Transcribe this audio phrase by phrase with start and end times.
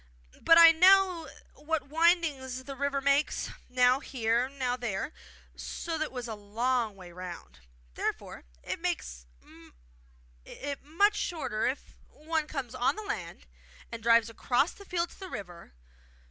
[0.41, 5.13] But I know what windings the river makes, now here, now there,
[5.55, 7.59] so that it is a long way round.
[7.93, 9.27] Therefore it makes
[10.43, 13.45] it much shorter if one comes on the land
[13.91, 15.71] and drives across the field to the river.